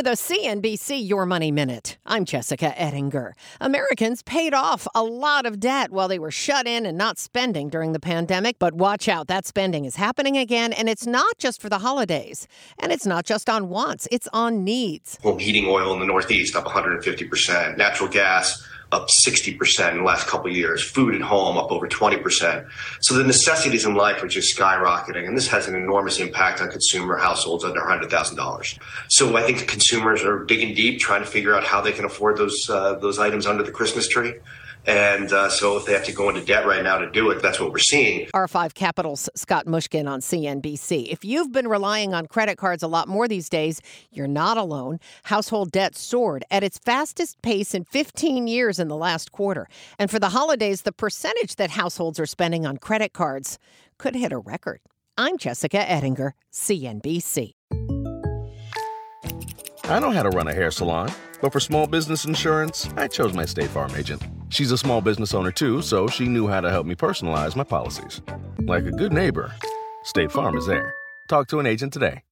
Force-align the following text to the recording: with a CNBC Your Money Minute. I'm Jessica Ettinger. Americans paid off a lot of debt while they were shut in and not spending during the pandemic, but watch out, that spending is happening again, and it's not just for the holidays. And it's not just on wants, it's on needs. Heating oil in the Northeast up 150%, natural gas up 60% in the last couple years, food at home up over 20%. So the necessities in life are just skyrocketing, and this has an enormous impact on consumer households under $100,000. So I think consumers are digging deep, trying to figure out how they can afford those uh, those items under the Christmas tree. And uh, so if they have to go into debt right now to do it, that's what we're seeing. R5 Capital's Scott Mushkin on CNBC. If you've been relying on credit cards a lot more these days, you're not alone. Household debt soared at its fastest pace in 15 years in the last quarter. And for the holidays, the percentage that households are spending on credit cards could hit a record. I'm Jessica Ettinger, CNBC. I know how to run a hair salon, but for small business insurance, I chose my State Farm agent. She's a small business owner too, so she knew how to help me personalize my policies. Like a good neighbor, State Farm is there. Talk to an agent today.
with 0.00 0.06
a 0.06 0.32
CNBC 0.32 1.06
Your 1.06 1.26
Money 1.26 1.52
Minute. 1.52 1.98
I'm 2.06 2.24
Jessica 2.24 2.72
Ettinger. 2.80 3.34
Americans 3.60 4.22
paid 4.22 4.54
off 4.54 4.88
a 4.94 5.04
lot 5.04 5.44
of 5.44 5.60
debt 5.60 5.90
while 5.90 6.08
they 6.08 6.18
were 6.18 6.30
shut 6.30 6.66
in 6.66 6.86
and 6.86 6.96
not 6.96 7.18
spending 7.18 7.68
during 7.68 7.92
the 7.92 8.00
pandemic, 8.00 8.58
but 8.58 8.72
watch 8.72 9.08
out, 9.08 9.26
that 9.26 9.44
spending 9.44 9.84
is 9.84 9.96
happening 9.96 10.38
again, 10.38 10.72
and 10.72 10.88
it's 10.88 11.06
not 11.06 11.36
just 11.36 11.60
for 11.60 11.68
the 11.68 11.80
holidays. 11.80 12.48
And 12.78 12.92
it's 12.92 13.04
not 13.04 13.26
just 13.26 13.50
on 13.50 13.68
wants, 13.68 14.08
it's 14.10 14.26
on 14.32 14.64
needs. 14.64 15.18
Heating 15.38 15.66
oil 15.66 15.92
in 15.92 16.00
the 16.00 16.06
Northeast 16.06 16.56
up 16.56 16.64
150%, 16.64 17.76
natural 17.76 18.08
gas 18.08 18.66
up 18.92 19.08
60% 19.24 19.92
in 19.92 19.98
the 19.98 20.02
last 20.02 20.26
couple 20.26 20.50
years, 20.50 20.82
food 20.82 21.14
at 21.14 21.20
home 21.20 21.56
up 21.56 21.70
over 21.70 21.86
20%. 21.86 22.68
So 23.00 23.14
the 23.14 23.24
necessities 23.24 23.84
in 23.84 23.94
life 23.94 24.22
are 24.22 24.28
just 24.28 24.56
skyrocketing, 24.56 25.26
and 25.26 25.36
this 25.36 25.46
has 25.48 25.68
an 25.68 25.76
enormous 25.76 26.18
impact 26.18 26.60
on 26.60 26.70
consumer 26.70 27.16
households 27.16 27.64
under 27.64 27.80
$100,000. 27.80 28.78
So 29.08 29.36
I 29.36 29.42
think 29.42 29.68
consumers 29.68 30.24
are 30.24 30.44
digging 30.44 30.74
deep, 30.74 30.98
trying 30.98 31.22
to 31.22 31.28
figure 31.28 31.54
out 31.54 31.64
how 31.64 31.80
they 31.80 31.92
can 31.92 32.04
afford 32.04 32.36
those 32.36 32.68
uh, 32.68 32.94
those 32.94 33.18
items 33.18 33.46
under 33.46 33.62
the 33.62 33.72
Christmas 33.72 34.08
tree. 34.08 34.34
And 34.86 35.32
uh, 35.32 35.48
so 35.48 35.76
if 35.76 35.86
they 35.86 35.92
have 35.92 36.04
to 36.04 36.12
go 36.12 36.28
into 36.28 36.44
debt 36.44 36.66
right 36.66 36.82
now 36.82 36.98
to 36.98 37.10
do 37.10 37.30
it, 37.30 37.42
that's 37.42 37.60
what 37.60 37.70
we're 37.70 37.78
seeing. 37.78 38.28
R5 38.34 38.74
Capital's 38.74 39.28
Scott 39.34 39.66
Mushkin 39.66 40.08
on 40.08 40.20
CNBC. 40.20 41.08
If 41.08 41.24
you've 41.24 41.52
been 41.52 41.68
relying 41.68 42.14
on 42.14 42.26
credit 42.26 42.56
cards 42.56 42.82
a 42.82 42.88
lot 42.88 43.08
more 43.08 43.28
these 43.28 43.48
days, 43.48 43.80
you're 44.10 44.26
not 44.26 44.56
alone. 44.56 44.98
Household 45.24 45.70
debt 45.70 45.96
soared 45.96 46.44
at 46.50 46.64
its 46.64 46.78
fastest 46.78 47.40
pace 47.42 47.74
in 47.74 47.84
15 47.84 48.46
years 48.46 48.78
in 48.78 48.88
the 48.88 48.96
last 48.96 49.32
quarter. 49.32 49.68
And 49.98 50.10
for 50.10 50.18
the 50.18 50.30
holidays, 50.30 50.82
the 50.82 50.92
percentage 50.92 51.56
that 51.56 51.70
households 51.70 52.18
are 52.18 52.26
spending 52.26 52.64
on 52.66 52.78
credit 52.78 53.12
cards 53.12 53.58
could 53.98 54.14
hit 54.14 54.32
a 54.32 54.38
record. 54.38 54.80
I'm 55.18 55.36
Jessica 55.36 55.78
Ettinger, 55.90 56.34
CNBC. 56.52 57.52
I 59.84 59.98
know 59.98 60.12
how 60.12 60.22
to 60.22 60.30
run 60.30 60.48
a 60.48 60.54
hair 60.54 60.70
salon, 60.70 61.12
but 61.42 61.52
for 61.52 61.60
small 61.60 61.86
business 61.86 62.24
insurance, 62.24 62.88
I 62.96 63.08
chose 63.08 63.34
my 63.34 63.44
State 63.44 63.68
Farm 63.68 63.92
agent. 63.96 64.22
She's 64.50 64.72
a 64.72 64.78
small 64.78 65.00
business 65.00 65.32
owner 65.32 65.52
too, 65.52 65.80
so 65.80 66.08
she 66.08 66.26
knew 66.26 66.48
how 66.48 66.60
to 66.60 66.70
help 66.70 66.84
me 66.84 66.94
personalize 66.94 67.54
my 67.54 67.64
policies. 67.64 68.20
Like 68.58 68.84
a 68.84 68.90
good 68.90 69.12
neighbor, 69.12 69.54
State 70.02 70.32
Farm 70.32 70.56
is 70.56 70.66
there. 70.66 70.92
Talk 71.28 71.46
to 71.48 71.60
an 71.60 71.66
agent 71.66 71.92
today. 71.92 72.22